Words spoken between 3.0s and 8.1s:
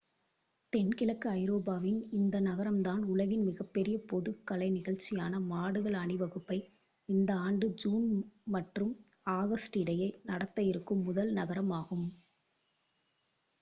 உலகின் மிகப்பெரிய பொது கலை நிகழ்சியான மாடுகள் அணிவகுப்பை இந்த ஆண்டு ஜூன்